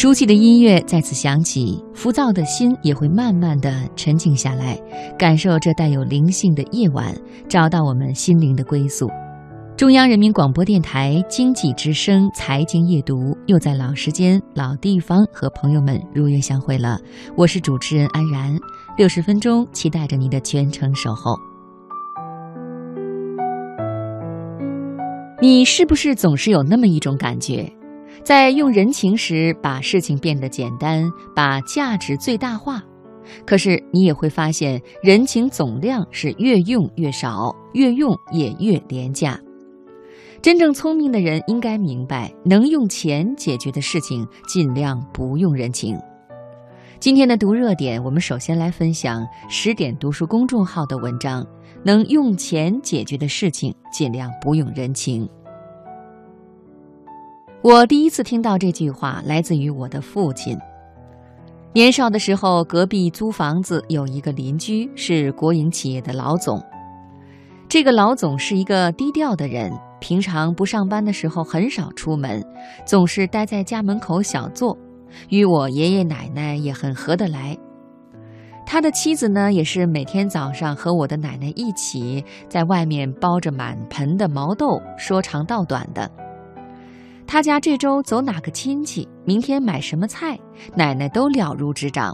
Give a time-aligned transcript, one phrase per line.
[0.00, 4.80] 熟悉的音乐再次响起，浮躁的心也会慢慢的沉静下来，
[5.18, 7.14] 感受这带有灵性的夜晚，
[7.50, 9.10] 找到我们心灵的归宿。
[9.76, 16.98] 中央人民广播电台经济之声财经夜读又在老时间、老地方和朋友们如约相会了。
[17.36, 18.58] 我是主持人安然，
[18.96, 21.36] 六十分钟，期待着你的全程守候。
[25.42, 27.70] 你是不是总是有那么一种感觉，
[28.22, 32.82] 在用人情时把事情变得简单，把价值最大化？
[33.46, 39.38] 可是你也会发现，人情总量是越用越少，越用也越廉价。
[40.42, 45.98] 真正聪明的人应该明白，能用钱解决的事情，尽量不用人情。
[46.98, 51.46] 今天的读热点，我们首先来分享十点读书公众号的文章：
[51.84, 55.28] 能用钱解决的事情，尽量不用人情。
[57.62, 60.58] 我第一次听到这句话，来自于我的父亲。
[61.74, 66.58] 年少的时候，隔壁租房子有一个邻居是国营企业的老总，
[67.68, 69.70] 这个老总是一个低调的人。
[70.00, 72.42] 平常不上班的时候很少出门，
[72.86, 74.74] 总是待在家门口小坐，
[75.28, 77.54] 与我爷爷奶奶也很合得来。
[78.64, 86.10] 他的妻子呢，也是每天早上和我的奶奶一起在外面包着满盆的毛豆，说长道短的。
[87.32, 90.36] 他家这周走哪个亲戚，明天买什么菜，
[90.74, 92.12] 奶奶都了如指掌。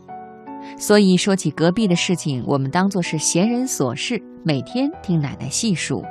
[0.76, 6.04] 所以说起隔壁的事情，我们当作是闲人琐事，每天听奶奶细数。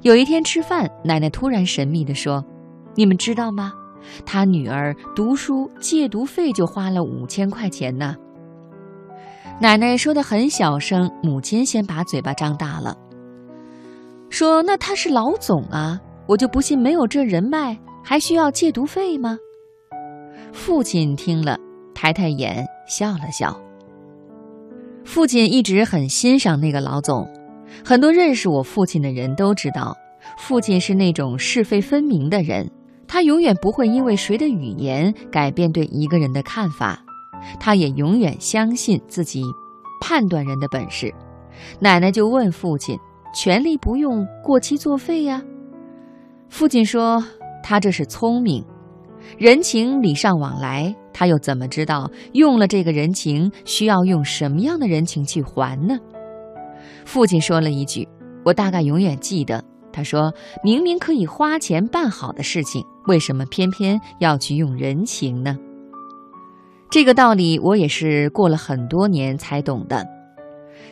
[0.00, 2.42] 有一天吃饭，奶奶突然神秘地说
[2.96, 3.70] ：“你们知道吗？
[4.24, 8.16] 他女儿读书借读费就花了五千块钱呢。”
[9.60, 12.96] 奶奶说的很小声，母亲先把嘴巴张大了，
[14.30, 19.38] 说：“那他是老总啊，我就不信没有这人脉还需要戒毒费吗？”
[20.52, 21.58] 父亲听了，
[21.94, 23.60] 抬抬眼笑了笑。
[25.04, 27.28] 父亲一直很欣赏那个老总。
[27.84, 29.96] 很多认识我父亲的人都知道，
[30.38, 32.70] 父亲是那种是非分明的人。
[33.06, 37.04] 他永远不会因为谁的语言改变对一个人的看法，
[37.60, 39.42] 他也永远相信自己
[40.00, 41.12] 判断人的本事。
[41.80, 42.98] 奶奶就问父亲
[43.34, 45.42] ：“权力不用过期作废呀？”
[46.54, 47.20] 父亲说
[47.64, 48.64] ：“他这是聪明，
[49.36, 55.98] 人情礼尚往来，他又怎么知道用了这个人情需要用什么样的人情去还呢？”
[57.04, 58.08] 父亲说了一句
[58.46, 60.32] ：“我大概永远记得。”他说
[60.62, 65.56] ：“明明可以花钱办好的事情，为什么偏偏要去用人情呢？”
[66.88, 70.06] 这个道理我也是过了很多年才懂的。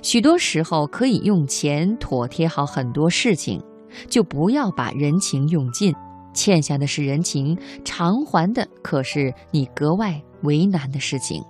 [0.02, 3.62] 许多时候可以用钱妥帖好很多事情，
[4.08, 5.94] 就不要把人情用尽。
[6.34, 11.42] 欠下的是人情，偿还的可是你格外为难的事情。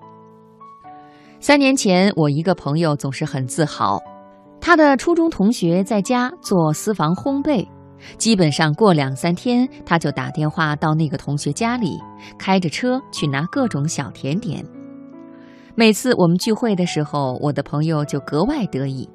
[1.38, 4.00] 三年前，我一个朋友总是很自豪。
[4.60, 7.66] 他的初中同学在家做私房烘焙，
[8.16, 12.00] 基本上过两三天，他就打电话到那个同学家里，
[12.38, 14.64] 开着车去拿各种小甜点。
[15.74, 19.08] 每次我们聚会的时候，我的朋友就格外得意。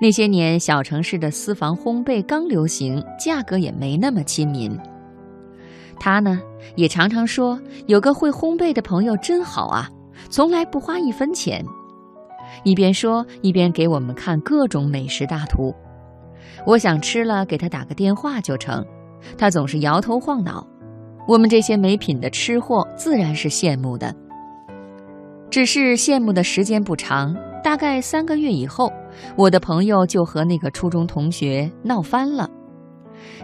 [0.00, 4.76] 那些年，小城市的私房烘焙刚流行，价格也没那么亲民。
[6.00, 6.40] 他呢，
[6.74, 9.88] 也常常说，有个会烘焙的朋友真好啊，
[10.28, 11.64] 从来不花一分钱。
[12.64, 15.74] 一边说一边给我们看各种美食大图，
[16.66, 18.84] 我想吃了给他打个电话就成，
[19.38, 20.66] 他总是摇头晃脑。
[21.28, 24.12] 我们这些没品的吃货自然是羡慕的，
[25.50, 28.92] 只是羡慕的时间不长，大概三个月以后，
[29.36, 32.48] 我的朋友就和那个初中同学闹翻了。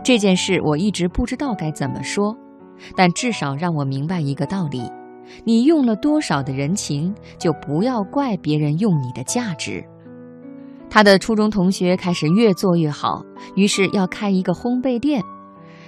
[0.02, 2.36] 这件事我一直不知道该怎么说，
[2.96, 4.90] 但至少让我明白一个道理。
[5.44, 9.84] 你用了多少的人情，就不要怪别人用你的价值。
[10.88, 13.22] 他的初中同学开始越做越好，
[13.54, 15.22] 于是要开一个烘焙店。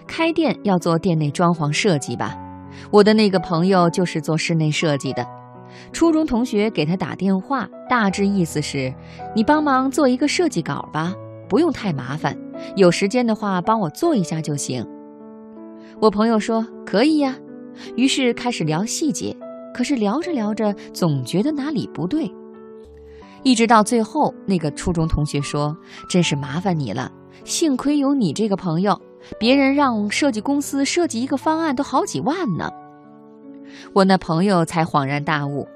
[0.07, 2.37] 开店要做店内装潢设计吧？
[2.93, 5.27] 我的那个朋友就是做室内设计的。
[5.93, 8.93] 初中同学给他打电话，大致意思是：
[9.35, 11.15] 你帮忙做一个设计稿吧，
[11.49, 12.37] 不用太麻烦，
[12.77, 14.87] 有时间的话帮我做一下就行。
[16.01, 17.37] 我朋友说：可以呀。
[17.97, 19.35] 于是开始聊细节，
[19.73, 22.31] 可是聊着聊着总觉得哪里不对，
[23.43, 25.77] 一直到最后，那个初中同学说
[26.11, 27.11] ：“真是麻烦你了，
[27.45, 29.01] 幸亏有你这个朋友，
[29.39, 32.69] 别人让设计公司设计一个方案都好几万呢。”
[33.95, 35.67] 我那朋友才恍然大悟，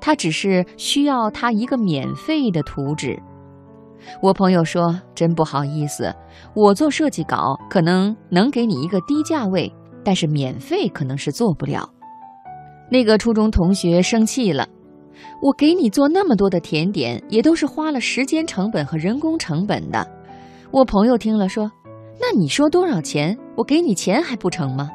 [0.00, 3.20] 他只是需要他一个免费的图纸。
[4.22, 6.14] 我朋友说：“真不好意思，
[6.54, 9.72] 我做设计稿可能能给你一个低价位。”
[10.02, 11.86] 但是免费可能是做不了，
[12.90, 14.66] 那个初中同学生气了
[15.42, 20.10] ：“我给你做那么多的甜点，也都是花了时间成本和人工成本的。”
[20.72, 21.70] 我朋友听了说
[22.18, 23.36] ：“那你说多少钱？
[23.56, 24.90] 我给你钱还不成吗？”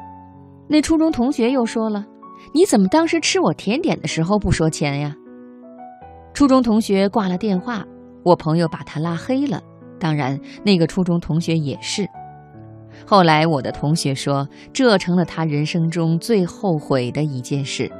[0.68, 2.04] 那初中同学又说了
[2.52, 5.14] ：“你怎么当时吃我甜点的时候不说钱呀？”
[6.34, 7.84] 初中同学挂了电话，
[8.22, 9.60] 我朋友把他拉黑了。
[9.98, 12.06] 当然，那个初中同学也是。
[13.06, 17.90] 后来我的同学说，这成了他人生中最后悔的一件事。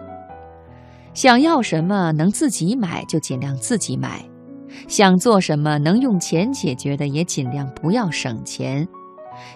[1.15, 4.23] 想要什么能自己买就尽量自己买，
[4.87, 8.87] 想做什么能用钱解决的也尽量不要省钱。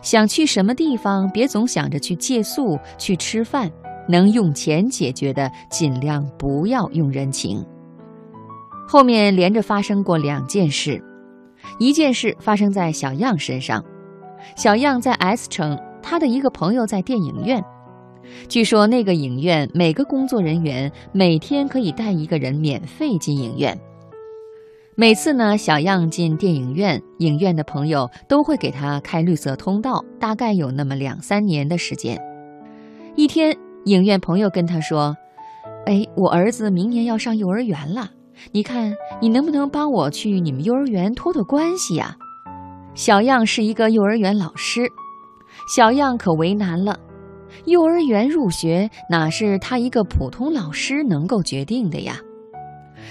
[0.01, 3.71] 想去什么地方，别总想着去借宿、去吃饭，
[4.11, 7.65] 能用钱解决的尽量不要用人情。
[8.89, 11.03] 后面连着发生过两件事。
[11.79, 13.85] 一件事发生在小样身上，
[14.57, 17.63] 小样在 S 城，他的一个朋友在电影院。
[18.49, 23.79] 据说那个影院每个工作人员每天可以带一个人免费进影院。
[24.95, 32.21] 每次呢，小样进电影院，影院的朋友都会给他开绿色通道，大概有那么两三年的时间。
[33.17, 35.17] 一天，影院朋友跟他说
[35.87, 38.11] ：“哎，我儿子明年要上幼儿园了。”
[38.53, 42.17] 你看，你能不能帮我去你们幼儿园托托关系呀？
[42.95, 44.81] 小样是一个幼儿园老师，
[45.77, 46.99] 小样可为难了。
[47.67, 52.17] 幼儿园入学哪是他一个普通老师能够决定的呀？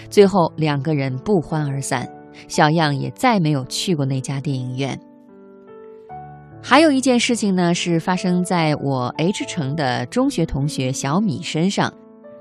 [0.10, 2.10] 最后两个人不欢而散，
[2.48, 5.00] 小样也再没有去过那家电影院。
[6.62, 11.92] 还有一件事情呢，是发生在我 H 城的中学同学小米身上。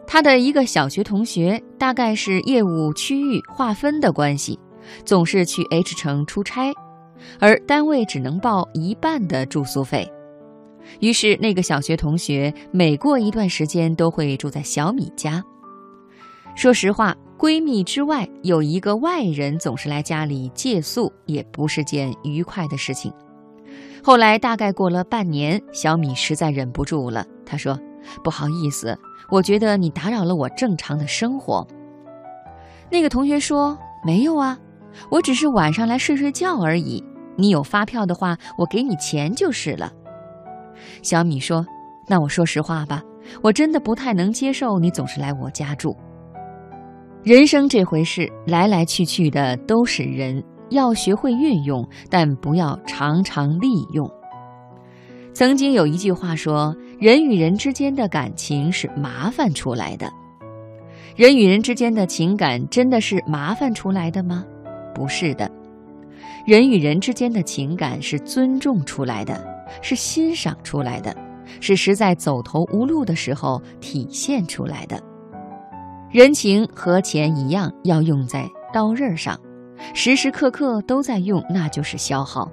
[0.06, 4.58] 他的一个小学同学，大概是业务区域划分的关系，
[5.04, 6.72] 总是去 H 城出差，
[7.38, 10.10] 而单位只能报一半的住宿费。
[11.00, 15.42] 于是，那个小学同学每过一段时间都会住在小米家。
[16.54, 23.12] 说实话，闺蜜之外有一个外人总是来家里借宿，也不是件愉快的事情。
[24.02, 27.78] 后来，大概过了半年，小米实在忍不住了，她说
[28.22, 28.96] ：“不好意思。”
[29.30, 31.66] 我觉得你打扰了我正常的生活。
[32.90, 34.58] 那个同学说：“没有啊，
[35.10, 37.04] 我只是晚上来睡睡觉而已。
[37.36, 39.92] 你有发票的话，我给你钱就是了。”
[41.02, 41.66] 小米说
[42.08, 43.02] ：“那我说实话吧，
[43.42, 45.94] 我真的不太能接受你总是来我家住。
[47.22, 54.10] 人生这回事，来来去去的都是人，要学会运用，但不要常常利用。”
[55.32, 60.10] 曾经有一句话说：“人与人之间的感情是麻烦出来的。”
[61.14, 64.44] 人与人之间的情感真的是麻烦出来的吗？
[64.94, 65.50] 不是的，
[66.46, 69.44] 人与人之间的情感是尊重出来的，
[69.82, 71.14] 是欣赏出来的，
[71.60, 75.00] 是实在走投无路的时候体现出来的。
[76.10, 79.38] 人情和钱一样，要用在刀刃上，
[79.94, 82.50] 时时刻刻都在用，那就是消耗。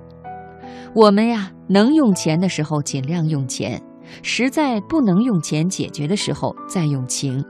[0.94, 3.81] 我们呀，能用钱的时候尽量用钱，
[4.22, 7.44] 实在不能用钱解决的时候再用情。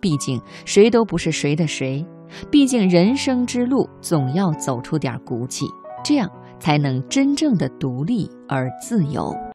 [0.00, 2.04] 毕竟谁都不是谁的谁，
[2.50, 5.66] 毕竟人生之路总要走出点骨气，
[6.04, 9.34] 这样才能真正的独立而自由。